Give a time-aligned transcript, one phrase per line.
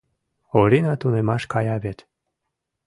[0.59, 1.99] —Орина тунемаш кая вет...